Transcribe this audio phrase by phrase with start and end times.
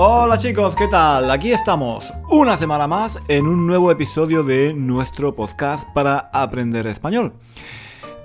[0.00, 1.28] Hola chicos, ¿qué tal?
[1.28, 7.32] Aquí estamos, una semana más en un nuevo episodio de nuestro podcast para aprender español.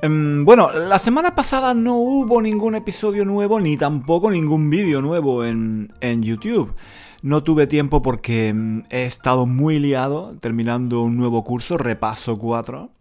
[0.04, 5.44] Em, bueno, la semana pasada no hubo ningún episodio nuevo ni tampoco ningún vídeo nuevo
[5.44, 6.76] en, en YouTube.
[7.24, 12.92] No tuve tiempo porque em, he estado muy liado terminando un nuevo curso, Repaso 4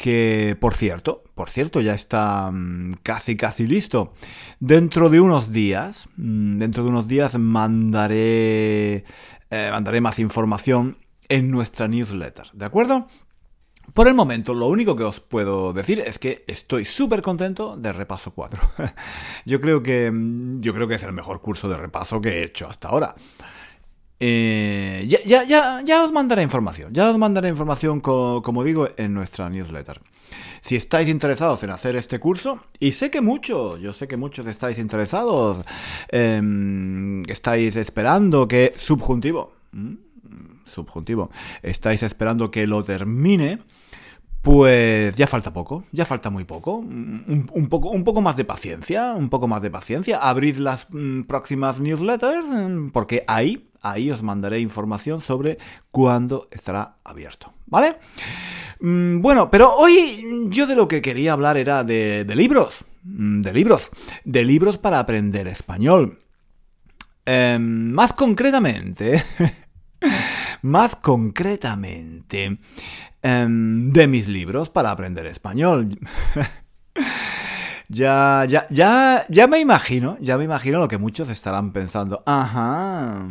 [0.00, 4.14] que por cierto, por cierto, ya está mm, casi casi listo.
[4.58, 9.04] Dentro de unos días, mm, dentro de unos días mandaré,
[9.50, 10.96] eh, mandaré más información
[11.28, 13.08] en nuestra newsletter, ¿de acuerdo?
[13.92, 17.92] Por el momento, lo único que os puedo decir es que estoy súper contento de
[17.92, 18.58] Repaso 4.
[19.44, 22.44] yo, creo que, mm, yo creo que es el mejor curso de repaso que he
[22.44, 23.14] hecho hasta ahora.
[24.22, 30.00] Eh, ya, os mandaré información, ya os mandaré información, como digo, en nuestra newsletter.
[30.60, 34.46] Si estáis interesados en hacer este curso, y sé que muchos, yo sé que muchos
[34.46, 35.62] estáis interesados,
[36.08, 39.54] em, estáis esperando que subjuntivo,
[40.66, 41.30] subjuntivo,
[41.62, 43.58] estáis esperando que lo termine,
[44.42, 46.76] pues ya falta poco, ya falta muy poco.
[46.76, 47.90] Un, poco.
[47.90, 50.18] un poco más de paciencia, un poco más de paciencia.
[50.18, 52.46] Abrid las mm, próximas newsletters,
[52.92, 55.58] porque ahí, ahí os mandaré información sobre
[55.90, 57.52] cuándo estará abierto.
[57.66, 57.96] ¿Vale?
[58.80, 62.84] Mm, bueno, pero hoy yo de lo que quería hablar era de, libros.
[63.02, 63.90] De libros.
[64.24, 66.18] De libros para aprender español.
[67.26, 69.24] Em, más concretamente.
[70.62, 72.58] más concretamente
[73.22, 75.88] Em, de mis libros para aprender español.
[77.92, 82.22] ya, ya, ya, ya me imagino, ya me imagino lo que muchos estarán pensando.
[82.24, 83.26] Ajá,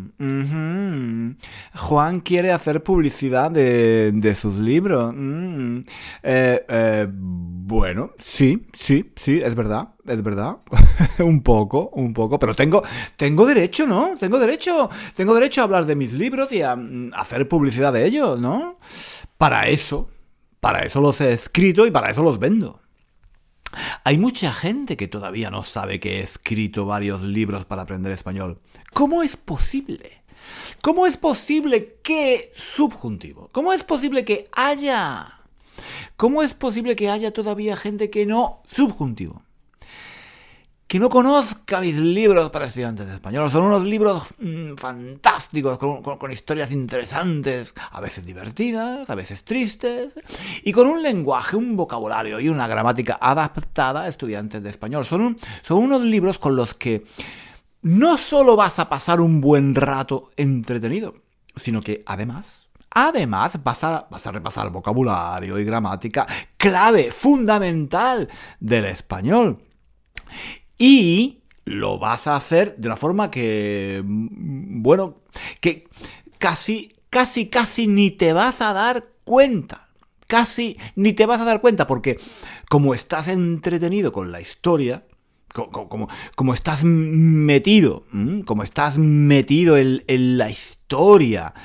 [1.76, 5.14] Juan quiere hacer publicidad de, de sus libros.
[5.16, 5.80] Mm.
[6.24, 10.58] Eh, eh, bueno, sí, sí, sí, es verdad, es verdad.
[11.20, 12.38] un poco, un poco.
[12.38, 12.84] Pero tengo,
[13.16, 14.12] tengo derecho, ¿no?
[14.20, 17.94] Tengo derecho, tengo derecho a hablar de mis libros y a, a mm, hacer publicidad
[17.94, 18.78] de ellos, ¿no?
[19.38, 20.10] Para eso,
[20.60, 22.82] para eso los he escrito y para eso los vendo.
[24.04, 28.60] Hay mucha gente que todavía no sabe que he escrito varios libros para aprender español.
[28.94, 30.24] ¿Cómo es posible?
[30.82, 33.50] ¿Cómo es posible que subjuntivo?
[33.52, 35.42] ¿Cómo es posible que haya?
[36.18, 39.44] ¿Cómo es posible que haya todavía gente que no subjuntivo?
[40.90, 43.52] Que no conozca mis libros para estudiantes de español.
[43.52, 50.16] Son unos libros mm, fantásticos, con, historias interesantes, a veces divertidas, a veces tristes,
[50.64, 55.06] y con un lenguaje, un vocabulario y una gramática adaptada a estudiantes de español.
[55.06, 57.06] Son, son unos libros con los que
[57.84, 61.14] no solo vas a pasar un buen rato entretenido,
[61.56, 66.26] sino que además Además, vas a, vas a, repasar vocabulario y gramática
[66.58, 68.28] clave, fundamental
[68.60, 69.64] del español.
[70.80, 75.16] Y lo vas a hacer de una forma que, mm, bueno,
[75.62, 75.88] que
[76.40, 79.90] casi, casi, casi ni te vas a dar cuenta.
[80.28, 82.20] Casi ni te vas a dar cuenta porque
[82.70, 85.04] como estás entretenido con la historia,
[85.54, 88.06] como, como, estás metido,
[88.46, 91.56] como estás metido en, en la historia,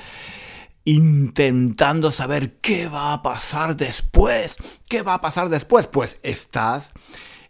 [0.83, 4.55] intentando saber qué va a pasar después,
[4.89, 6.91] qué va a pasar después, pues estás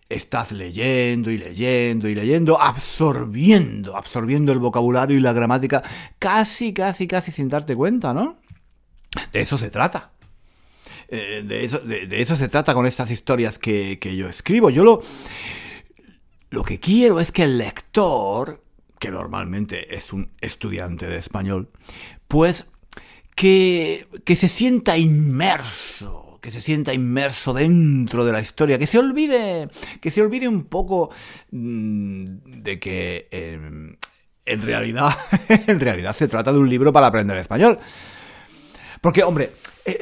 [0.10, 5.84] estás leyendo y leyendo y leyendo, absorbiendo, absorbiendo el vocabulario y la gramática,
[6.20, 8.38] casi, casi, casi sin darte cuenta, ¿no?
[9.32, 10.12] De eso se trata.
[11.08, 14.70] Eh, de, eso, de, eso, se trata con estas historias que, yo escribo.
[14.70, 15.02] Yo lo,
[16.50, 18.64] lo que quiero es que el lector,
[19.00, 21.70] que normalmente es un estudiante de español,
[22.28, 22.68] pues
[23.36, 29.00] que, que se sienta inmerso que se sienta inmerso dentro de la historia, que se
[29.00, 29.68] olvide,
[30.00, 31.10] que se olvide un poco
[31.50, 32.24] mm,
[32.62, 33.96] de que em,
[34.46, 35.18] en realidad,
[35.50, 37.80] en realidad se trata de un libro para aprender español.
[39.02, 39.54] Porque, hombre,
[39.86, 39.98] eh,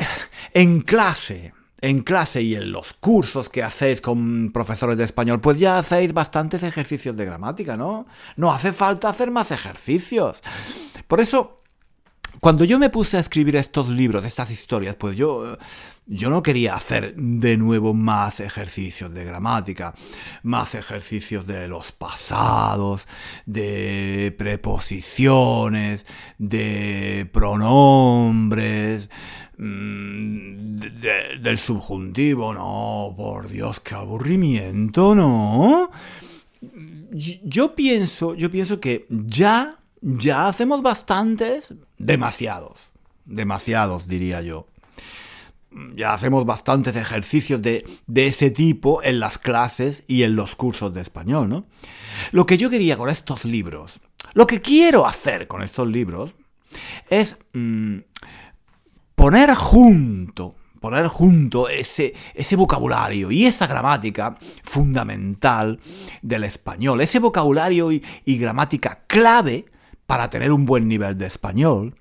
[0.54, 5.58] en clase, en clase y en los cursos que hacéis con profesores de español, pues
[5.58, 8.06] ya hacéis bastantes ejercicios de gramática, ¿no?
[8.36, 10.42] No hace falta hacer más ejercicios.
[11.08, 11.63] Por eso,
[12.40, 15.58] cuando yo me puse a escribir estos libros, estas historias, pues yo,
[16.06, 19.94] yo no quería hacer de nuevo más ejercicios de gramática,
[20.42, 23.08] más ejercicios de los pasados,
[23.46, 26.06] de preposiciones,
[26.38, 29.10] de pronombres,
[29.58, 30.76] mm,
[31.42, 32.54] del subjuntivo.
[32.54, 35.92] No, por Dios, qué aburrimiento, ¿no?
[37.12, 41.74] Yo pienso, yo pienso que ya ya hacemos bastantes,
[42.06, 42.92] demasiados,
[43.26, 44.68] demasiados diría yo.
[45.96, 51.02] Ya hacemos bastantes ejercicios de, ese tipo en las clases y en los cursos de
[51.02, 51.66] español, ¿no?
[52.32, 54.00] Lo que yo quería con estos libros,
[54.34, 56.36] lo que quiero hacer con estos libros,
[57.10, 57.98] es mm,
[59.16, 65.80] poner junto, poner junto ese, ese vocabulario y esa gramática fundamental
[66.22, 69.73] del español, ese vocabulario y gramática clave
[70.14, 71.96] para tener un buen nivel de español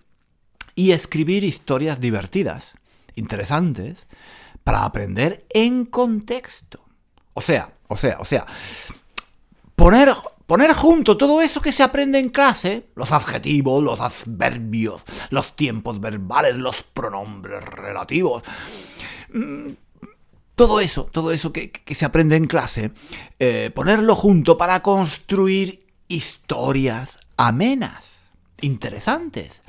[0.75, 2.75] y escribir historias divertidas,
[3.15, 4.07] interesantes,
[4.65, 6.85] para aprender en contexto.
[7.33, 8.45] O sea, o sea, o sea,
[9.77, 10.11] poner,
[10.45, 15.01] poner junto todo eso que se aprende en clase, los adjetivos, los adverbios,
[15.31, 18.43] los tiempos verbales, los pronombres relativos,
[19.33, 19.71] mm,
[20.55, 22.93] todo eso, todo eso que, se aprende en clase,
[23.39, 28.25] eh, ponerlo junto para construir historias amenas,
[28.61, 29.63] interesantes,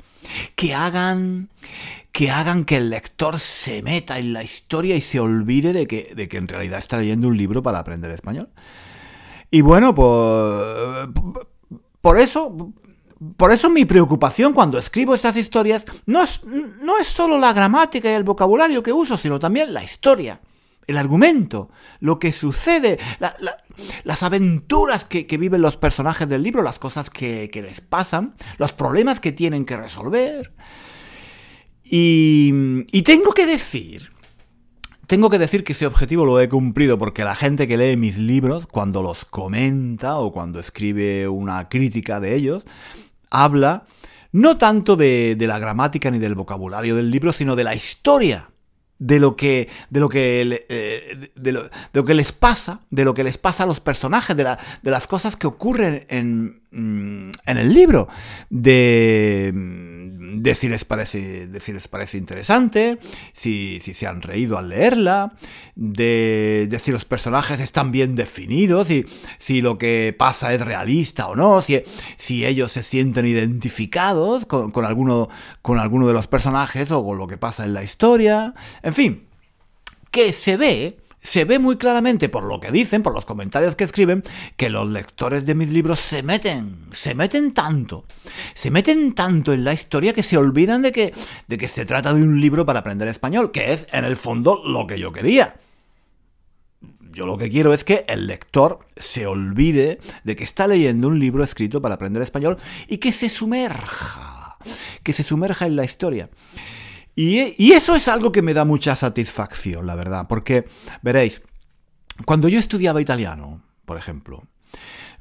[0.56, 1.50] que hagan
[2.12, 6.12] que hagan que el lector se meta en la historia y se olvide de que,
[6.14, 8.48] de que en realidad está leyendo un libro para aprender español.
[9.50, 11.08] Y bueno, pues
[12.00, 12.72] por eso
[13.36, 18.08] por eso mi preocupación cuando escribo estas historias no es, no es solo la gramática
[18.08, 20.40] y el vocabulario que uso, sino también la historia
[20.86, 21.70] el argumento,
[22.00, 22.98] lo que sucede,
[24.04, 29.20] las aventuras que, viven los personajes del libro, las cosas que, les pasan, los problemas
[29.20, 30.52] que tienen que resolver.
[31.84, 32.52] Y,
[32.92, 34.12] y tengo que decir,
[35.06, 38.16] tengo que decir que ese objetivo lo he cumplido porque la gente que lee mis
[38.16, 42.64] libros, cuando los comenta o cuando escribe una crítica de ellos,
[43.30, 43.86] habla
[44.32, 48.48] no tanto de, de la gramática ni del vocabulario del libro, sino de la historia
[48.98, 53.24] de lo que de lo que eh, de, lo, que les pasa de lo que
[53.24, 54.44] les pasa a los personajes de,
[54.82, 58.08] de las cosas que ocurren en, en el libro
[58.50, 59.52] de
[60.44, 62.98] de si les parece, de si les parece interesante,
[63.32, 65.32] si, se han reído al leerla,
[65.74, 69.06] de, si los personajes están bien definidos, y
[69.38, 71.82] si lo que pasa es realista o no, si,
[72.16, 75.28] si ellos se sienten identificados con, con, alguno,
[75.62, 79.26] con alguno de los personajes o con lo que pasa en la historia, en fin,
[80.10, 83.84] que se ve se ve muy claramente por lo que dicen, por los comentarios que
[83.84, 84.22] escriben,
[84.58, 88.04] que los lectores de mis libros se meten, se meten tanto,
[88.52, 91.14] se meten tanto en la historia que se olvidan de que,
[91.48, 94.62] de que se trata de un libro para aprender español, que es en el fondo
[94.66, 95.56] lo que yo quería.
[97.10, 101.18] Yo lo que quiero es que el lector se olvide de que está leyendo un
[101.18, 104.58] libro escrito para aprender español y que se sumerja,
[105.02, 106.28] que se sumerja en la historia.
[107.16, 110.66] Y, eso es algo que me da mucha satisfacción, la verdad, porque,
[111.02, 111.42] veréis,
[112.24, 114.42] cuando yo estudiaba italiano, por ejemplo,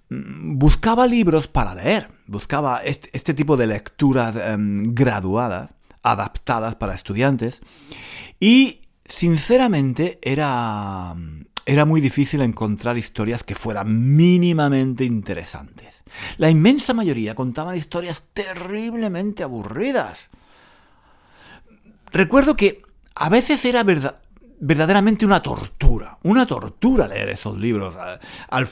[0.10, 7.62] mm, buscaba libros para leer, buscaba este, tipo de lecturas em, graduadas, adaptadas para estudiantes,
[8.40, 11.16] y sinceramente era,
[11.66, 16.04] era muy difícil encontrar historias que fueran mínimamente interesantes.
[16.38, 20.30] La inmensa mayoría contaban historias terriblemente aburridas.
[22.14, 22.84] Recuerdo que
[23.16, 27.96] a veces era verdaderamente una tortura, una tortura leer esos libros.
[28.50, 28.68] Al,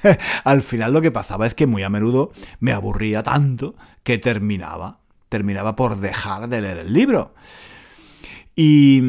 [0.44, 3.74] al final lo que pasaba es que muy a menudo me aburría tanto
[4.04, 7.34] que terminaba, terminaba por dejar de leer el libro.
[8.54, 9.02] Y,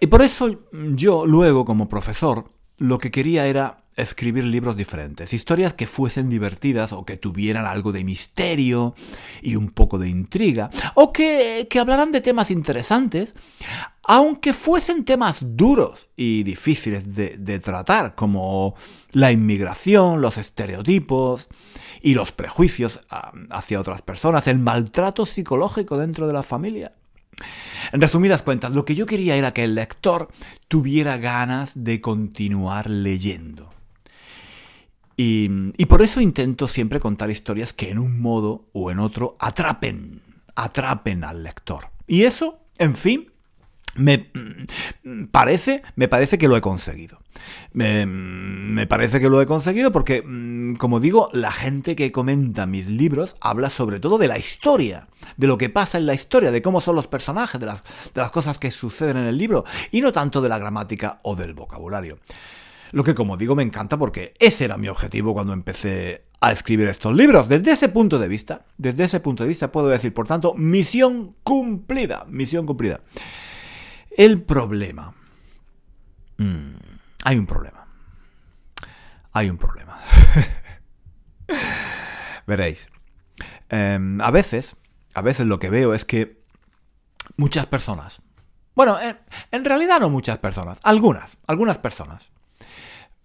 [0.00, 5.74] y por eso yo luego como profesor lo que quería era escribir libros diferentes, historias
[5.74, 8.94] que fuesen divertidas o que tuvieran algo de misterio
[9.42, 13.34] y un poco de intriga, o que, que hablaran de temas interesantes,
[14.04, 18.76] aunque fuesen temas duros y difíciles de, de tratar, como
[19.10, 21.48] la inmigración, los estereotipos
[22.00, 26.92] y los prejuicios ah, hacia otras personas, el maltrato psicológico dentro de la familia.
[27.92, 30.28] En resumidas cuentas, lo que yo quería era que el lector
[30.68, 33.77] tuviera ganas de continuar leyendo.
[35.20, 40.22] Y, por eso intento siempre contar historias que en un modo o en otro atrapen,
[40.54, 41.90] atrapen al lector.
[42.06, 43.32] Y eso, en fin,
[43.96, 44.30] me
[45.02, 47.20] mm, parece, me parece que lo he conseguido.
[47.72, 52.66] Me, me, parece que lo he conseguido porque, mm, como digo, la gente que comenta
[52.66, 56.52] mis libros habla sobre todo de la historia, de lo que pasa en la historia,
[56.52, 60.12] de cómo son los personajes, de las cosas que suceden en el libro, y no
[60.12, 62.20] tanto de la gramática o del vocabulario.
[62.92, 66.88] Lo que, como digo, me encanta porque ese era mi objetivo cuando empecé a escribir
[66.88, 67.48] estos libros.
[67.48, 71.36] Desde ese punto de vista, desde ese punto de vista puedo decir, por tanto, misión
[71.42, 73.00] cumplida, misión cumplida.
[74.16, 75.14] El problema.
[76.38, 76.74] Mm,
[77.24, 77.86] hay un problema.
[79.32, 79.98] Hay un problema.
[82.46, 82.88] Veréis.
[83.68, 84.76] Em, a veces,
[85.14, 86.42] a veces lo que veo es que
[87.36, 88.22] muchas personas,
[88.74, 88.96] bueno,
[89.50, 92.30] en realidad no muchas personas, algunas, algunas personas,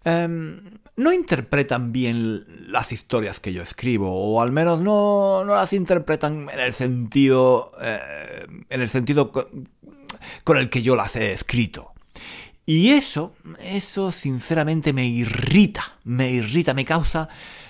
[0.05, 6.49] Em, no interpretan bien las historias que yo escribo, o al menos no, las interpretan
[6.51, 11.93] en el sentido, eh, en el sentido con, el que yo las he escrito.
[12.65, 17.29] Y eso, eso sinceramente me irrita, me irrita, me causa,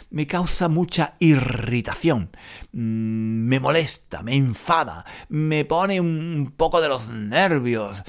[0.09, 2.29] me causa mucha irritación,
[2.71, 8.03] mm, me molesta, me enfada, me pone un poco de los nervios.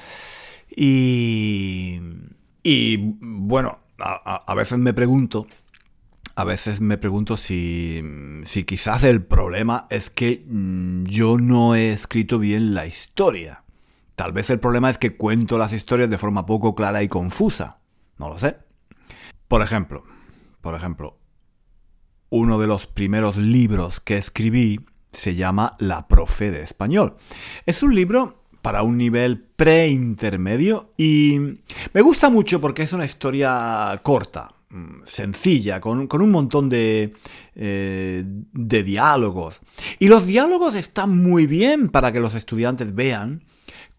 [0.75, 2.01] Y...
[2.67, 5.47] Y bueno, a, veces me pregunto,
[6.35, 8.03] a veces me pregunto si,
[8.43, 13.63] si quizás el problema es que mm, yo no he escrito bien la historia.
[14.15, 17.79] Tal vez el problema es que cuento las historias de forma poco clara y confusa.
[18.17, 18.57] No lo sé.
[19.47, 20.03] Por ejemplo,
[20.61, 21.19] por ejemplo,
[22.29, 27.15] uno de los primeros libros que escribí se llama La Profe de Español.
[27.65, 31.37] Es un libro para un nivel pre-intermedio y
[31.93, 37.13] me gusta mucho porque es una historia corta, mm, sencilla, con, un montón de,
[37.53, 39.61] eh, de diálogos.
[39.99, 43.43] Y los diálogos están muy bien para que los estudiantes vean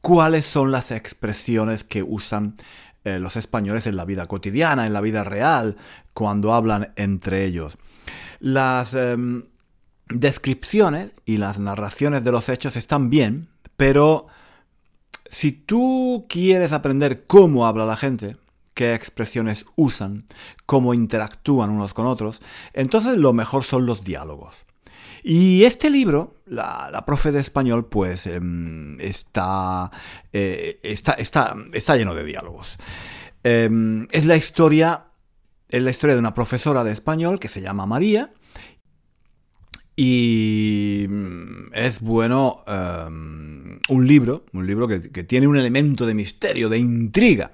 [0.00, 2.56] cuáles son las expresiones que usan
[3.04, 5.76] eh, los españoles en la vida cotidiana, en la vida real,
[6.12, 7.78] cuando hablan entre ellos.
[8.40, 9.44] Las em,
[10.08, 13.46] descripciones y las narraciones de los hechos están bien,
[13.76, 14.26] pero
[15.30, 18.36] si tú quieres aprender cómo habla la gente,
[18.74, 20.26] qué expresiones usan,
[20.66, 22.40] cómo interactúan unos con otros,
[22.72, 24.66] entonces lo mejor son los diálogos.
[25.22, 29.90] Y este libro, la, profe de español, pues em, está,
[30.32, 32.76] eh, está, está, está, lleno de diálogos.
[33.42, 35.06] Em, es la historia.
[35.68, 38.30] Es la historia de una profesora de español que se llama María
[39.96, 46.68] y mm, es bueno em, un libro, un libro que, tiene un elemento de misterio,
[46.68, 47.52] de intriga.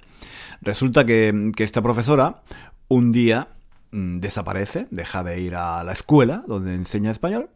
[0.61, 2.43] Resulta que, esta profesora
[2.89, 3.49] un día
[3.93, 7.49] mm, desaparece, deja de ir a la escuela donde enseña español.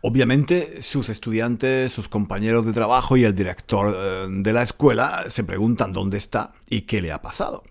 [0.00, 5.44] Obviamente sus estudiantes, sus compañeros de trabajo y el director eh, de la escuela se
[5.44, 7.62] preguntan dónde está y qué le ha pasado.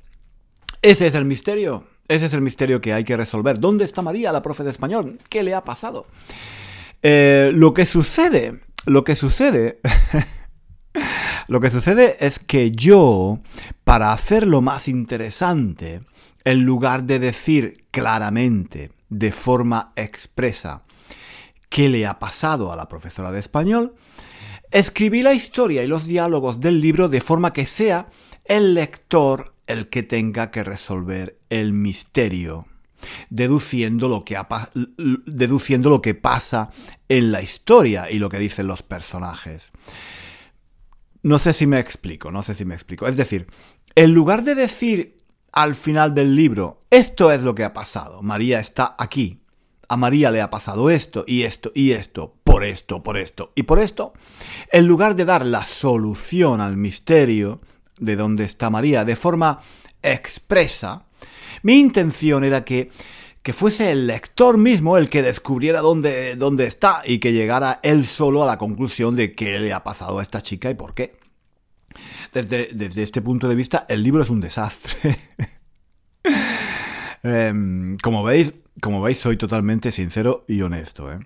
[0.82, 1.86] Ese es el misterio.
[2.08, 3.60] Ese es el misterio que hay que resolver.
[3.60, 5.20] ¿Dónde está María, la profe de español?
[5.30, 6.06] ¿Qué le ha pasado?
[7.02, 9.80] Eh, lo que sucede, lo que sucede,
[11.48, 13.40] lo que sucede es que yo,
[13.84, 16.02] para hacerlo más interesante,
[16.44, 20.84] en lugar de decir claramente, de forma expresa,
[21.70, 23.96] qué le ha pasado a la profesora de español,
[24.72, 28.08] escribí la historia y los diálogos del libro de forma que sea
[28.46, 32.68] el lector el que tenga que resolver el misterio,
[33.30, 34.38] deduciendo lo que,
[35.26, 36.70] deduciendo lo que pasa
[37.10, 39.72] en la historia y lo que dicen los personajes.
[41.22, 43.08] No sé si me explico, no sé si me explico.
[43.08, 43.48] Es decir,
[43.96, 48.60] en lugar de decir al final del libro, esto es lo que ha pasado, María
[48.60, 49.44] está aquí,
[49.88, 53.64] a María le ha pasado esto y esto y esto, por esto, por esto y
[53.64, 54.14] por esto,
[54.72, 57.62] en lugar de dar la solución al misterio,
[58.04, 59.60] de dónde está María de forma
[60.02, 61.06] expresa,
[61.62, 62.92] mi intención era que,
[63.42, 68.06] que fuese el lector mismo el que descubriera dónde, dónde está y que llegara él
[68.06, 71.18] solo a la conclusión de qué le ha pasado a esta chica y por qué.
[72.32, 75.18] Desde, desde este punto de vista, el libro es un desastre.
[77.26, 81.10] Em, como, veis, como veis, soy totalmente sincero y honesto.
[81.10, 81.20] ¿eh?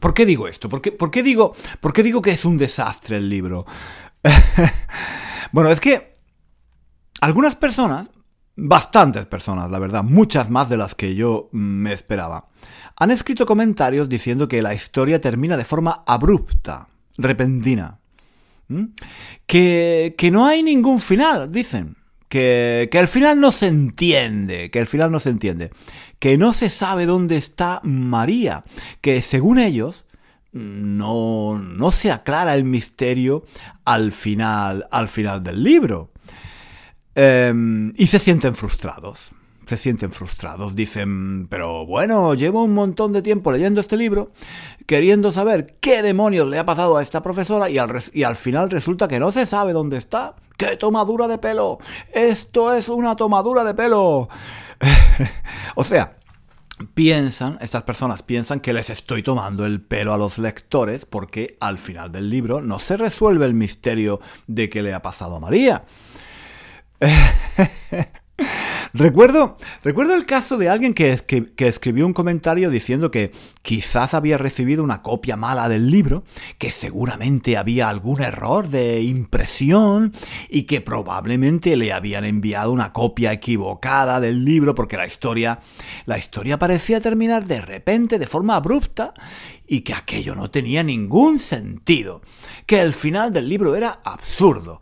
[0.00, 0.68] ¿Por qué digo esto?
[0.68, 3.66] ¿Por ¿Por qué, digo, ¿Por qué digo que es un desastre el libro?
[5.52, 6.18] Bueno, es que
[7.20, 8.10] algunas personas,
[8.56, 12.48] bastantes personas, la verdad, muchas más de las que yo me esperaba,
[12.96, 17.98] han escrito comentarios diciendo que la historia termina de forma abrupta, repentina.
[19.46, 21.96] Que, que, no hay ningún final, dicen.
[22.28, 25.70] Que, que el final no se entiende, que el final no se entiende.
[26.18, 28.64] Que no se sabe dónde está María.
[29.00, 30.04] Que según ellos,
[30.52, 33.44] no, no se aclara el misterio
[33.84, 36.10] al final, al final del libro.
[37.14, 39.32] Em, y se sienten frustrados.
[39.66, 40.74] Se sienten frustrados.
[40.74, 44.32] Dicen, pero bueno, llevo un montón de tiempo leyendo este libro,
[44.86, 48.70] queriendo saber qué demonios le ha pasado a esta profesora y al, y al final
[48.70, 50.36] resulta que no se sabe dónde está.
[50.56, 51.78] ¡Qué tomadura de pelo!
[52.12, 54.28] Esto es una tomadura de pelo.
[55.74, 56.17] o sea,
[56.94, 61.78] piensan, estas personas piensan que les estoy tomando el pelo a los lectores porque al
[61.78, 65.84] final del libro no se resuelve el misterio de qué le ha pasado a María.
[68.94, 71.12] Recuerdo, recuerdo el caso de alguien que,
[71.58, 76.24] escribió un comentario diciendo que quizás había recibido una copia mala del libro,
[76.56, 80.12] que seguramente había algún error de impresión
[80.48, 85.60] y que probablemente le habían enviado una copia equivocada del libro porque la historia,
[86.06, 89.12] la historia parecía terminar de repente, de forma abrupta,
[89.66, 92.22] y que aquello no tenía ningún sentido,
[92.64, 94.80] que el final del libro era absurdo.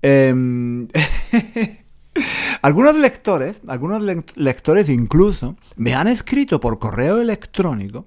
[0.00, 0.34] Eh...
[2.62, 4.02] Algunos lectores, algunos
[4.36, 8.06] lectores incluso, me han escrito por correo electrónico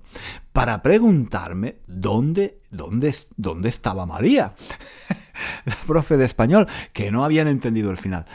[0.52, 4.54] para preguntarme dónde, dónde, dónde estaba María,
[5.66, 8.26] la profe de español, que no habían entendido el final.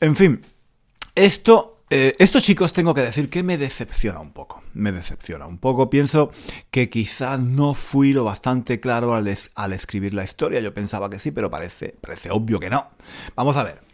[0.00, 0.42] En fin,
[1.14, 5.58] esto, eh, estos chicos tengo que decir que me decepciona un poco, me decepciona un
[5.58, 5.90] poco.
[5.90, 6.30] Pienso
[6.70, 10.60] que quizás no fui lo bastante claro al, al escribir la historia.
[10.60, 12.88] Yo pensaba que sí, pero parece, parece obvio que no.
[13.36, 13.91] Vamos a ver.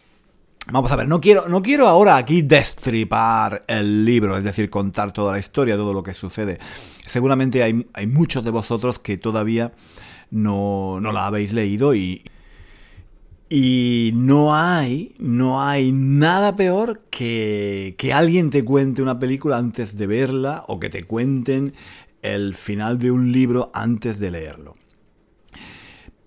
[0.71, 5.13] Vamos a ver, no quiero, no quiero ahora aquí destripar el libro, es decir, contar
[5.13, 6.59] toda la historia, todo lo que sucede.
[7.07, 9.73] Seguramente hay, hay muchos de vosotros que todavía
[10.31, 12.23] no, no la habéis leído y,
[13.49, 19.97] y no hay, no hay nada peor que que alguien te cuente una película antes
[19.97, 21.75] de verla o que te cuenten
[22.23, 24.77] el final de un libro antes de leerlo.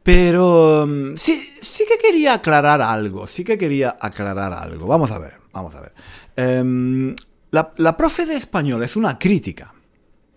[0.03, 4.87] Pero mm, sí, sí que quería aclarar algo, sí que quería aclarar algo.
[4.87, 5.93] Vamos a ver, vamos a ver.
[6.35, 7.15] Em,
[7.51, 9.73] la, la profe de español es una crítica.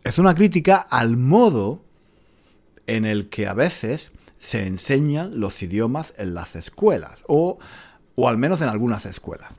[0.03, 1.85] Es una crítica al modo
[2.87, 7.59] en el que a veces se enseñan los idiomas en las escuelas, o,
[8.15, 9.55] o al menos en algunas escuelas.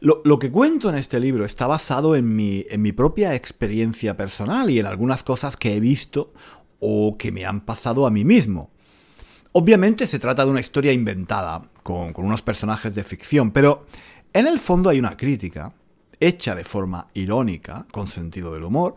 [0.00, 4.16] Lo, lo, que cuento en este libro está basado en mi, en mi propia experiencia
[4.16, 6.32] personal y en algunas cosas que he visto
[6.78, 8.70] o que me han pasado a mí mismo.
[9.58, 13.86] Obviamente se trata de una historia inventada, con, unos personajes de ficción, pero
[14.34, 15.72] en el fondo hay una crítica,
[16.20, 18.94] hecha de forma irónica, con sentido del humor,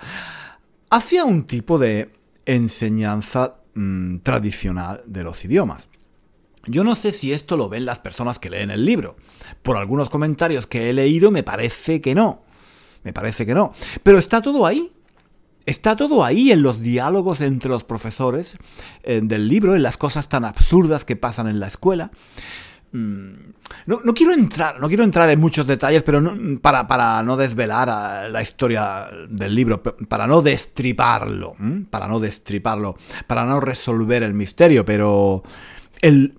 [0.90, 2.12] hacia un tipo de
[2.46, 5.88] enseñanza mm, tradicional de los idiomas.
[6.66, 9.16] Yo no sé si esto lo ven las personas que leen el libro.
[9.64, 12.44] Por algunos comentarios que he leído me parece que no.
[13.04, 13.72] Me parece que no.
[14.04, 14.92] Pero está todo ahí.
[15.66, 18.58] Está todo ahí en los diálogos entre los profesores
[19.04, 22.12] del libro, en las cosas tan absurdas que pasan en la escuela.
[22.92, 23.52] Mm,
[23.86, 26.24] no, quiero entrar, no quiero entrar en muchos detalles, pero
[26.60, 31.56] para, para, no desvelar la historia del libro, para no destriparlo,
[31.90, 35.44] para no destriparlo, para no resolver el misterio, pero
[36.02, 36.34] en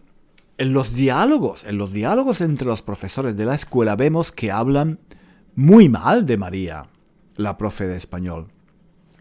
[0.58, 4.98] los diálogos, en los diálogos entre los profesores de la escuela vemos que hablan
[5.54, 6.86] muy mal de María,
[7.36, 8.48] la profe de español.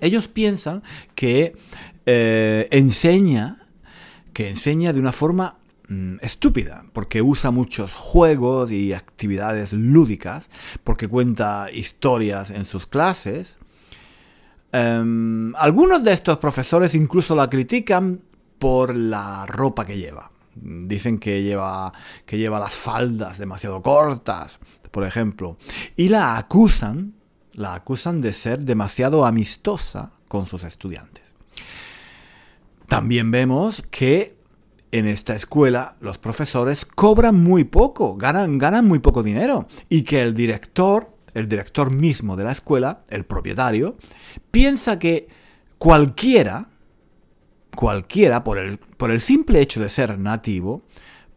[0.02, 0.84] Ellos piensan
[1.16, 1.56] que
[2.06, 3.68] eh, enseña,
[4.34, 5.58] que enseña de una forma
[5.88, 10.50] mm, estúpida, porque usa muchos juegos y actividades lúdicas,
[10.84, 13.58] porque cuenta historias en sus clases.
[14.72, 18.22] Em, algunos de estos profesores incluso la critican
[18.60, 20.32] por la ropa que lleva.
[20.56, 21.94] Dicen que lleva,
[22.26, 24.60] que lleva las faldas demasiado cortas,
[24.92, 25.58] por ejemplo,
[25.96, 27.14] y la acusan
[27.60, 31.26] la acusan de ser demasiado amistosa con sus estudiantes.
[32.88, 34.38] También vemos que
[34.94, 40.22] en esta escuela los profesores cobran muy poco, ganan, ganan muy poco dinero y que
[40.22, 43.98] el director, el director mismo de la escuela, el propietario,
[44.52, 45.28] piensa que
[45.78, 46.70] cualquiera,
[47.76, 50.84] cualquiera, por el, por el simple hecho de ser nativo,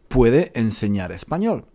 [0.07, 1.65] puede enseñar español.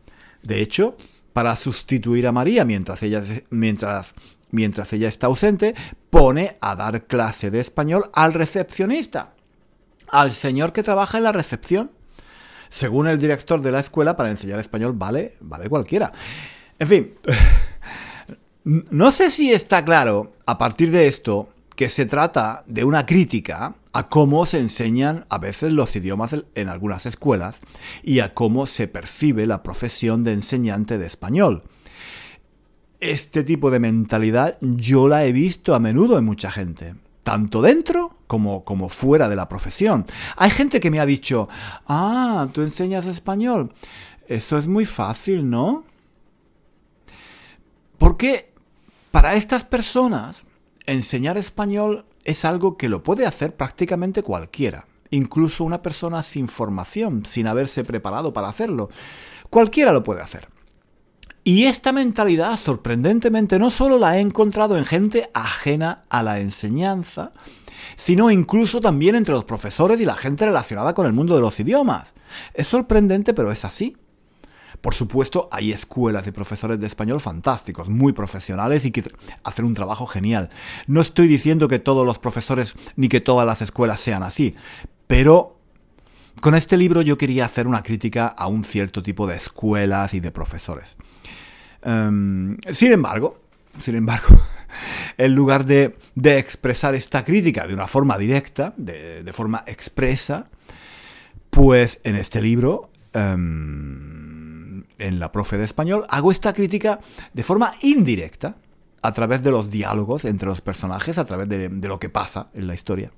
[0.42, 0.96] De hecho,
[1.34, 4.14] para sustituir a María mientras ella, mientras
[4.50, 5.74] Mientras ella está ausente,
[6.10, 9.34] pone a dar clase de español al recepcionista,
[10.08, 11.90] al señor que trabaja en la recepción.
[12.70, 16.12] Según el director de la escuela, para enseñar español vale, vale cualquiera.
[16.78, 17.14] En fin,
[18.64, 23.76] no sé si está claro a partir de esto que se trata de una crítica
[23.92, 27.60] a cómo se enseñan a veces los idiomas en algunas escuelas
[28.02, 31.62] y a cómo se percibe la profesión de enseñante de español.
[33.00, 38.16] Este tipo de mentalidad yo la he visto a menudo en mucha gente, tanto dentro
[38.26, 40.04] como, como fuera de la profesión.
[40.36, 41.48] Hay gente que me ha dicho,
[41.86, 43.72] ah, tú enseñas español.
[44.26, 45.84] Eso es muy fácil, ¿no?
[47.98, 48.52] Porque
[49.12, 50.42] para estas personas
[50.86, 57.26] enseñar español es algo que lo puede hacer prácticamente cualquiera, incluso una persona sin formación,
[57.26, 58.88] sin haberse preparado para hacerlo.
[59.50, 60.48] Cualquiera lo puede hacer.
[61.48, 67.32] Y esta mentalidad, sorprendentemente, no solo la he encontrado en gente ajena a la enseñanza,
[67.96, 71.58] sino incluso también entre los profesores y la gente relacionada con el mundo de los
[71.58, 72.12] idiomas.
[72.52, 73.96] Es sorprendente, pero es así.
[74.82, 79.04] Por supuesto, hay escuelas de profesores de español fantásticos, muy profesionales y que
[79.42, 80.50] hacen un trabajo genial.
[80.86, 84.54] No estoy diciendo que todos los profesores ni que todas las escuelas sean así,
[85.06, 85.57] pero
[86.40, 90.20] con este libro yo quería hacer una crítica a un cierto tipo de escuelas y
[90.20, 90.96] de profesores.
[91.82, 93.40] Em, sin embargo,
[93.78, 94.28] sin embargo,
[95.18, 100.48] en lugar de, expresar esta crítica de una forma directa, de, forma expresa,
[101.50, 107.00] pues en este libro em, en la profe de español, hago esta crítica
[107.32, 108.56] de forma indirecta,
[109.02, 112.66] a través de los diálogos entre los personajes, a través de, lo que pasa en
[112.66, 113.12] la historia.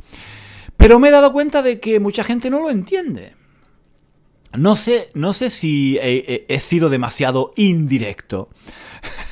[0.81, 3.37] Pero me he dado cuenta de que mucha gente no lo entiende.
[4.57, 8.49] No sé, no sé si he, sido demasiado indirecto.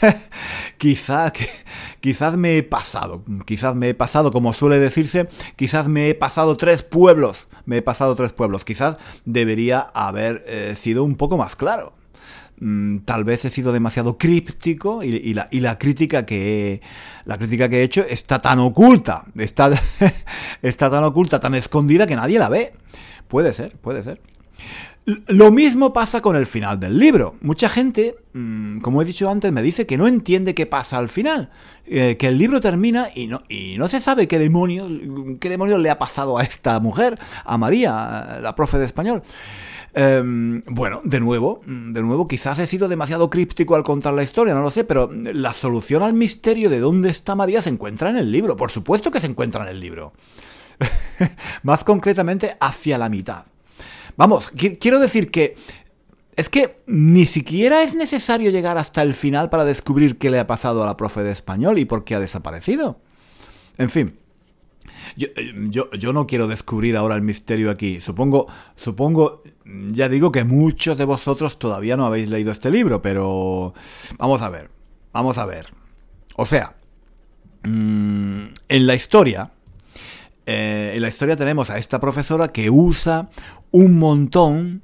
[0.76, 1.32] quizás,
[2.00, 6.58] quizás me he pasado, quizás me he pasado, como suele decirse, quizás me he pasado
[6.58, 11.56] tres pueblos, me he pasado tres pueblos, quizás debería haber eh, sido un poco más
[11.56, 11.94] claro.
[12.61, 16.81] Mm, tal vez he sido demasiado críptico y, la, crítica que he,
[17.25, 19.71] la crítica que he hecho está tan oculta, está,
[20.62, 22.73] está tan oculta, tan escondida que nadie la ve.
[23.29, 24.21] Puede ser, puede ser.
[25.27, 27.37] Lo mismo pasa con el final del libro.
[27.40, 31.09] Mucha gente, mm, como he dicho antes, me dice que no entiende qué pasa al
[31.09, 31.51] final.
[31.87, 34.90] Eh, que el libro termina y no, y no se sabe qué demonios,
[35.40, 39.23] qué demonios le ha pasado a esta mujer, a María, la profe de español.
[40.00, 44.54] Em, bueno, de nuevo, de nuevo, quizás he sido demasiado críptico al contar la historia,
[44.54, 48.16] no lo sé, pero la solución al misterio de dónde está María se encuentra en
[48.16, 48.54] el libro.
[48.54, 50.12] Por supuesto que se encuentra en el libro.
[51.64, 53.46] Más concretamente, hacia la mitad.
[54.16, 55.56] Vamos, quiero decir que
[56.37, 60.46] es que ni siquiera es necesario llegar hasta el final para descubrir qué le ha
[60.46, 63.00] pasado a la profe de español y por qué ha desaparecido.
[63.78, 64.14] En fin,
[65.16, 68.00] eh, yo, yo, no quiero descubrir ahora el misterio aquí.
[68.00, 69.42] Supongo, supongo,
[69.90, 73.74] ya digo que muchos de vosotros todavía no habéis leído este libro, pero
[74.18, 74.70] vamos a ver,
[75.12, 75.66] vamos a ver.
[76.37, 76.74] O sea,
[77.64, 79.52] mm, en la historia,
[80.46, 83.28] eh, en la historia tenemos a esta profesora que usa
[83.70, 84.83] un montón,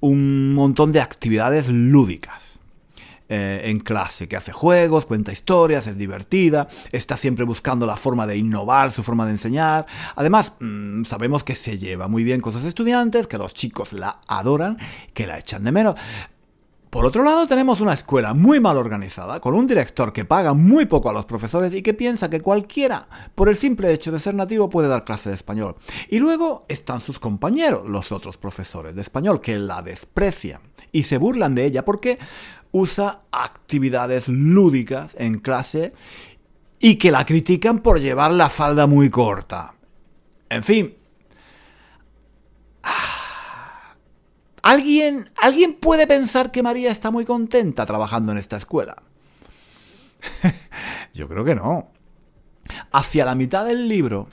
[0.00, 2.55] un montón de actividades lúdicas.
[3.28, 8.24] Eh, en clase, que hace juegos, cuenta historias, es divertida, está siempre buscando la forma
[8.24, 9.84] de innovar su forma de enseñar.
[10.14, 14.20] Además, mm, sabemos que se lleva muy bien con sus estudiantes, que los chicos la
[14.28, 14.78] adoran,
[15.12, 15.96] que la echan de menos.
[16.96, 20.86] Por otro lado, tenemos una escuela muy mal organizada, con un director que paga muy
[20.86, 24.34] poco a los profesores y que piensa que cualquiera, por el simple hecho de ser
[24.34, 25.76] nativo, puede dar clase de español.
[26.08, 31.18] Y luego están sus compañeros, los otros profesores de español, que la desprecian y se
[31.18, 32.18] burlan de ella porque
[32.72, 35.92] usa actividades lúdicas en clase
[36.80, 39.74] y que la critican por llevar la falda muy corta.
[40.48, 40.94] En fin.
[44.66, 48.96] ¿Alguien, ¿Alguien puede pensar que María está muy contenta trabajando en esta escuela?
[51.14, 51.92] Yo creo que no.
[52.90, 54.26] Hacia la mitad del libro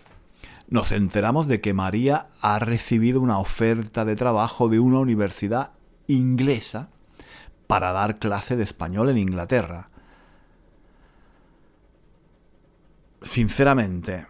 [0.69, 5.74] nos enteramos de que María ha recibido una oferta de trabajo de una universidad
[6.08, 6.89] inglesa
[7.67, 9.91] para dar clase de español en Inglaterra.
[13.22, 14.26] Sinceramente,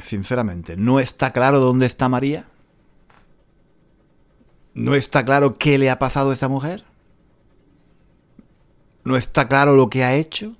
[0.00, 2.46] sinceramente, ¿no está claro dónde está María?
[4.78, 6.84] ¿No está claro qué le ha pasado a esa mujer?
[9.02, 10.54] ¿No está claro lo que ha hecho?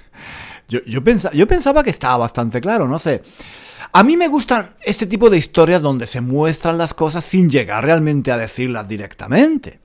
[0.68, 1.00] yo, yo,
[1.32, 3.22] yo pensaba que estaba bastante claro, no sé.
[3.94, 7.84] A mí me gustan este tipo de historias donde se muestran las cosas sin llegar
[7.84, 9.80] realmente a decirlas directamente.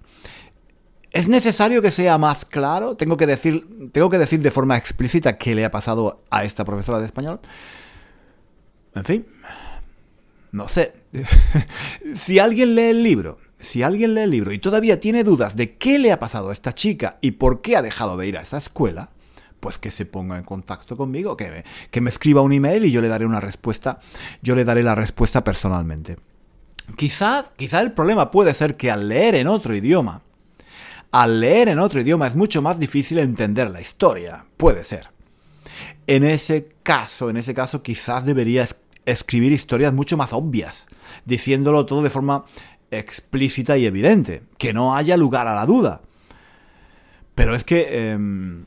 [1.12, 2.98] ¿Es necesario que sea más claro?
[2.98, 6.66] ¿Tengo que, decir, ¿Tengo que decir de forma explícita qué le ha pasado a esta
[6.66, 7.40] profesora de español?
[8.94, 9.26] En fin,
[10.52, 10.94] no sé.
[12.16, 15.74] si alguien lee el libro, si alguien lee el libro y todavía tiene dudas de
[15.74, 18.42] qué le ha pasado a esta chica y por qué ha dejado de ir a
[18.42, 19.10] esa escuela,
[19.60, 21.64] pues que se ponga en contacto conmigo, que
[22.02, 24.00] me, escriba un email y yo le daré una respuesta,
[24.42, 26.18] yo le daré la respuesta personalmente.
[26.98, 30.22] Quizá, quizá el problema puede ser que al leer en otro idioma,
[31.12, 34.46] al leer en otro idioma es mucho más difícil entender la historia.
[34.58, 35.12] Puede ser.
[36.08, 38.66] En ese caso, en ese caso quizás debería
[39.06, 40.88] escribir historias mucho más obvias,
[41.26, 42.46] diciéndolo todo de forma
[42.98, 46.02] explícita y evidente, que no haya lugar a la duda.
[47.36, 48.66] Pero es que, em,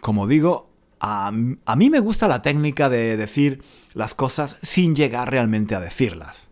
[0.00, 3.62] como digo, a, mí me gusta la técnica de decir
[3.94, 6.48] las cosas sin llegar realmente a decirlas.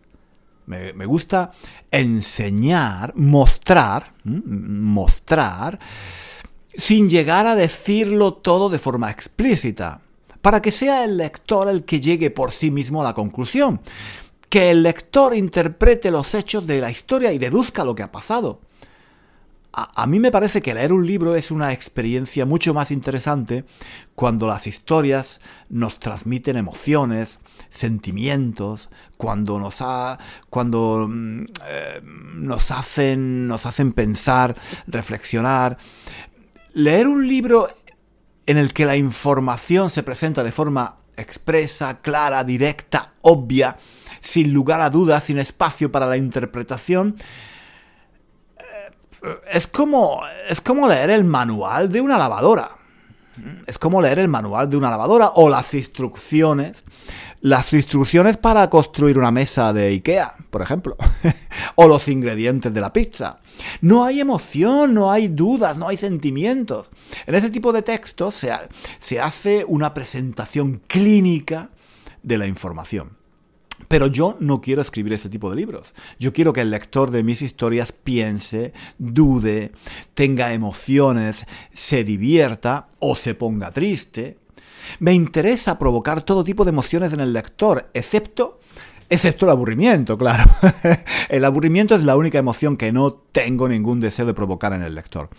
[0.65, 1.51] Me, me gusta
[1.91, 5.79] enseñar, mostrar, mostrar,
[6.73, 10.01] sin llegar a decirlo todo de forma explícita,
[10.41, 13.81] para que sea el lector el que llegue por sí mismo a la conclusión
[14.49, 18.61] que el lector interprete los hechos de la historia y deduzca lo que ha pasado.
[19.71, 23.65] A, mí me parece que leer un libro es una experiencia mucho más interesante
[24.15, 30.17] cuando las historias nos transmiten emociones, sentimientos, cuando nos, ha,
[30.49, 34.55] cuando, mm, eh, nos, hacen, nos hacen pensar,
[34.87, 35.77] reflexionar.
[36.73, 37.67] Leer un libro
[38.47, 43.77] en el que la información se presenta de forma expresa, clara, directa, obvia,
[44.19, 47.15] sin lugar a dudas, sin espacio para la interpretación,
[48.57, 52.78] eh, es como, es como leer el manual de una lavadora.
[53.67, 56.83] Es como leer el manual de una lavadora o las instrucciones.
[57.41, 60.97] Las instrucciones para construir una mesa de Ikea, por ejemplo.
[61.75, 63.39] o los ingredientes de la pizza.
[63.81, 66.89] No hay emoción, no hay dudas, no hay sentimientos.
[67.25, 68.51] En ese tipo de textos se,
[68.99, 71.69] se hace una presentación clínica
[72.23, 73.18] de la información.
[73.87, 75.93] Pero yo no quiero escribir ese tipo de libros.
[76.19, 79.71] Yo quiero que el lector de mis historias piense, dude,
[80.13, 84.37] tenga emociones, se divierta o se ponga triste.
[84.99, 88.59] Me interesa provocar todo tipo de emociones en el lector, excepto
[89.09, 90.43] excepto el aburrimiento, claro.
[91.29, 94.93] el aburrimiento es la única emoción que no tengo ningún deseo de provocar en el
[94.93, 95.29] lector.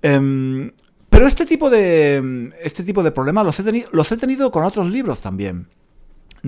[0.00, 0.72] Em,
[1.10, 4.86] pero este tipo de, este tipo de problemas los he, los he tenido con otros
[4.88, 5.68] libros también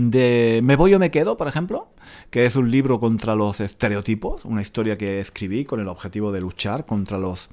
[0.08, 1.88] de Me voy o me quedo, por ejemplo,
[2.30, 6.40] que es un libro contra los estereotipos, una historia que escribí con el objetivo de
[6.40, 7.50] luchar contra los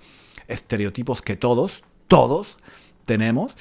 [0.47, 2.57] estereotipos que todos, todos
[3.05, 3.53] tenemos.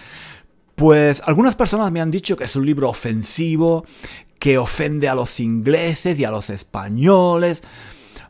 [0.76, 3.84] Pues algunas personas me han dicho que es un libro ofensivo,
[4.38, 7.62] que ofende a los ingleses y a los españoles.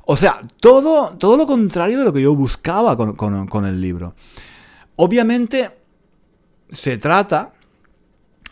[0.05, 4.15] O sea, todo, todo lo contrario de lo que yo buscaba con, con el libro.
[4.95, 5.77] Obviamente,
[6.71, 7.53] se trata,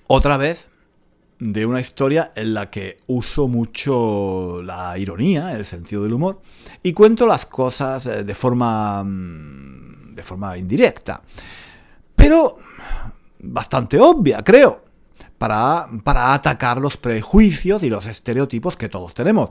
[0.08, 0.68] otra vez,
[1.52, 6.40] de una historia en la que uso mucho la ironía, el sentido del humor,
[6.82, 11.20] y cuento las cosas eh, de forma, mm, de forma indirecta.
[12.16, 12.56] Pero
[13.40, 14.84] bastante obvia, creo,
[15.36, 19.50] para, para atacar los prejuicios y los estereotipos que todos tenemos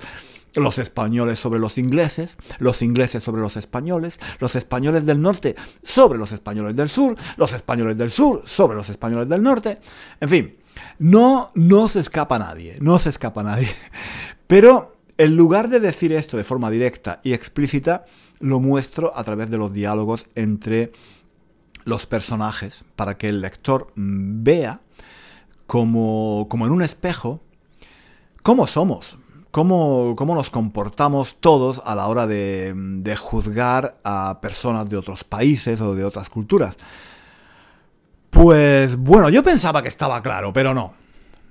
[0.55, 6.19] los españoles sobre los ingleses, los ingleses sobre los españoles, los españoles del norte sobre
[6.19, 9.79] los españoles del sur, los españoles del sur sobre los españoles del norte,
[10.19, 10.55] en fin,
[10.99, 11.51] no,
[11.87, 13.69] se escapa nadie, no se escapa nadie.
[14.47, 18.05] Pero en lugar de decir esto de forma directa y explícita,
[18.39, 20.91] lo muestro a través de los diálogos entre
[21.85, 24.81] los personajes, para que el lector vea
[25.67, 27.41] como, como en un espejo
[28.41, 29.17] cómo somos,
[29.53, 35.23] cómo, cómo, nos comportamos todos a la hora de, de juzgar a personas de otros
[35.23, 36.75] países o de otras culturas.
[38.31, 40.95] Pues bueno, yo pensaba que estaba claro, pero no.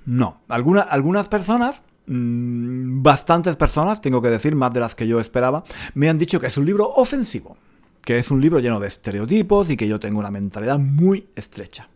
[0.04, 0.40] No.
[0.48, 5.62] algunas personas, mm, bastantes personas, tengo que decir, más de las que yo esperaba,
[5.94, 7.56] me han dicho que es un libro ofensivo.
[8.00, 11.88] Que es un libro lleno de estereotipos y que yo tengo una mentalidad muy estrecha.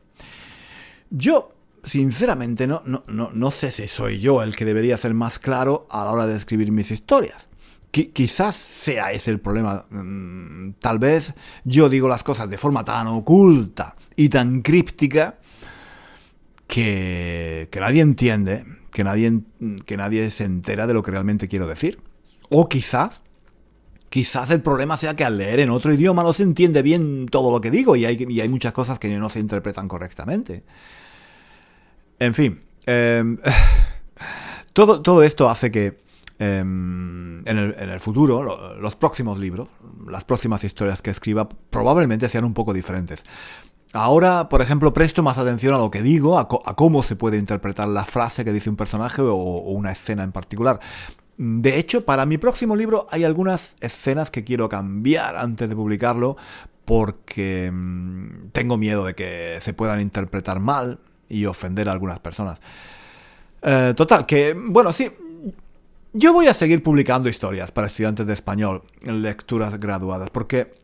[1.10, 1.55] Yo,
[1.86, 5.86] sinceramente, no, no, no, no sé si soy yo el que debería ser más claro
[5.90, 7.48] a la hora de escribir mis historias
[8.04, 9.86] quizás sea ese el problema.
[9.90, 15.38] Mm, tal vez yo digo las cosas de forma tan oculta y tan críptica
[16.66, 19.40] que, nadie entiende, que nadie,
[19.84, 21.98] que nadie se entera de lo que realmente quiero decir.
[22.50, 23.22] O quizás,
[24.10, 27.50] quizás el problema sea que al leer en otro idioma no se entiende bien todo
[27.50, 30.64] lo que digo y hay, y hay muchas cosas que no se interpretan correctamente.
[32.18, 33.38] En fin, em,
[34.72, 35.96] todo, todo esto hace que
[36.38, 39.70] Em, en, el, futuro, los próximos libros,
[40.06, 43.24] las próximas historias que escriba, probablemente sean un poco diferentes.
[43.94, 47.88] Ahora, por ejemplo, presto más atención a lo que digo, a, cómo se puede interpretar
[47.88, 50.78] la frase que dice un personaje o, una escena en particular.
[51.38, 56.36] De hecho, para mi próximo libro hay algunas escenas que quiero cambiar antes de publicarlo
[56.84, 62.60] porque mm, tengo miedo de que se puedan interpretar mal y ofender a algunas personas.
[63.62, 65.10] Eh, total, que, bueno, sí,
[66.12, 70.74] yo voy a seguir publicando historias para estudiantes de español en lecturas graduadas, porque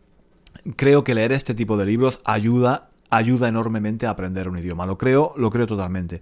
[0.76, 4.86] creo que leer este tipo de libros ayuda, ayuda enormemente a aprender un idioma.
[4.86, 6.20] Lo creo, lo creo totalmente.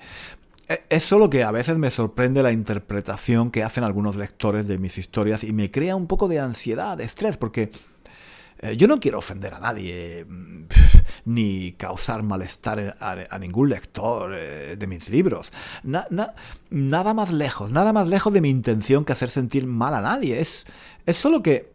[0.68, 4.78] e, es solo que a veces me sorprende la interpretación que hacen algunos lectores de
[4.78, 7.72] mis historias y me crea un poco de ansiedad, de estrés, porque
[8.60, 10.64] eh, yo no quiero ofender a nadie, mm,
[11.24, 15.52] ni causar malestar a, ningún lector eh, de mis libros.
[15.82, 20.40] nada más lejos, nada más lejos de mi intención que hacer sentir mal a nadie.
[20.40, 20.66] Es,
[21.06, 21.72] es solo que,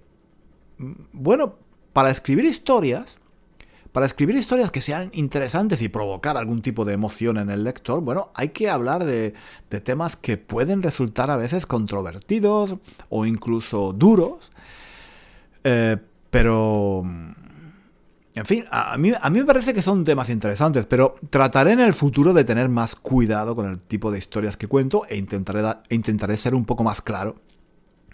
[0.77, 1.55] mm, bueno,
[1.93, 3.19] para escribir historias,
[3.95, 8.01] para escribir historias que sean interesantes y provocar algún tipo de emoción en el lector,
[8.01, 9.33] bueno, hay que hablar de,
[9.85, 12.75] temas que pueden resultar a veces controvertidos
[13.07, 14.51] o incluso duros.
[15.63, 15.95] Eh,
[16.29, 17.05] pero...
[18.36, 21.80] En fin, a mí, a mí me parece que son temas interesantes, pero trataré en
[21.80, 25.63] el futuro de tener más cuidado con el tipo de historias que cuento e intentaré,
[25.89, 27.38] intentaré ser un poco más claro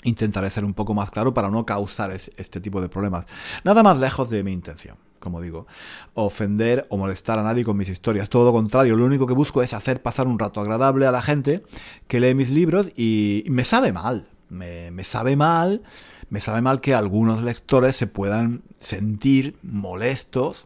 [0.04, 3.26] intentaré ser un poco más claro para no causar este tipo de problemas.
[3.64, 5.68] Nada más lejos de mi intención, como digo,
[6.14, 8.30] ofender o molestar a nadie con mis historias.
[8.30, 11.22] Todo lo contrario, lo único que busco es hacer pasar un rato agradable a la
[11.22, 11.64] gente
[12.08, 15.84] que lee mis libros y me sabe mal, me, me sabe mal
[16.32, 20.66] me sabe mal que algunos lectores se puedan sentir molestos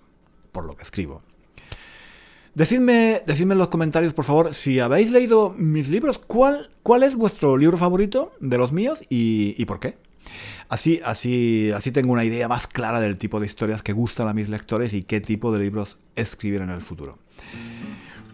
[0.51, 1.23] por lo que escribo.
[2.54, 7.58] Decidme, en los comentarios, por favor, si habéis leído mis libros, ¿cuál, cuál es vuestro
[7.58, 9.97] libro favorito de los míos y, por qué?
[10.69, 14.34] Así, así, así tengo una idea más clara del tipo de historias que gustan a
[14.34, 17.17] mis lectores y qué tipo de libros escribir en el futuro.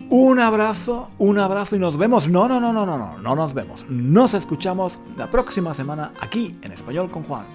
[0.10, 2.28] Un abrazo, un abrazo y nos vemos.
[2.28, 3.86] No, no, no, no, no, no, no nos vemos.
[3.90, 7.46] Nos escuchamos la próxima semana aquí en Español con Juan.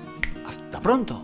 [0.49, 1.23] Hasta pronto.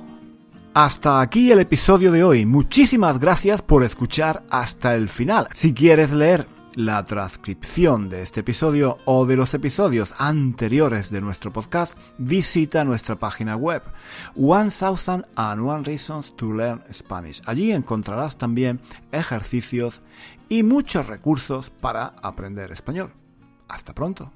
[0.74, 2.46] Hasta aquí el episodio de hoy.
[2.46, 5.48] Muchísimas gracias por escuchar hasta el final.
[5.52, 11.52] Si quieres leer la transcripción de este episodio o de los episodios anteriores de nuestro
[11.52, 13.82] podcast, visita nuestra página web
[14.34, 17.42] 1001 Reasons to Learn Spanish.
[17.44, 18.80] Allí encontrarás también
[19.10, 20.00] ejercicios
[20.48, 23.12] y muchos recursos para aprender español.
[23.68, 24.32] Hasta pronto.